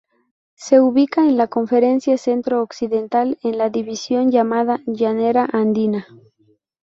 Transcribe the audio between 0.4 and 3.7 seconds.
Se ubica en la Conferencia Centro Occidental en la